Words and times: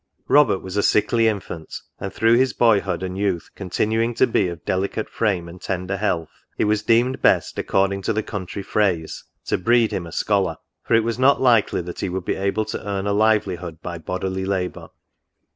Robert 0.27 0.63
was 0.63 0.77
a 0.77 0.81
sickly 0.81 1.27
infant; 1.27 1.75
and, 1.99 2.11
through 2.11 2.33
his 2.35 2.53
boyhood 2.53 3.03
and 3.03 3.15
youth 3.15 3.51
continuing 3.53 4.15
to 4.15 4.25
be 4.25 4.47
of 4.47 4.65
delicate 4.65 5.07
frame 5.07 5.47
and 5.47 5.61
tender 5.61 5.95
health, 5.97 6.31
it 6.57 6.63
was 6.65 6.81
deemed 6.81 7.21
best, 7.21 7.59
according 7.59 8.01
to 8.01 8.11
the 8.11 8.23
country 8.23 8.63
phrase, 8.63 9.25
to 9.45 9.59
breed 9.59 9.91
him 9.91 10.07
a 10.07 10.11
scholar; 10.11 10.57
for 10.81 10.95
it 10.95 11.03
was 11.03 11.19
not 11.19 11.39
likely 11.39 11.81
that 11.81 11.99
he 11.99 12.09
would 12.09 12.25
be 12.25 12.33
able 12.33 12.65
to 12.65 12.83
earn 12.83 13.05
a 13.05 13.13
livelihood 13.13 13.79
by 13.83 13.99
bodily 13.99 14.43
labour. 14.43 14.89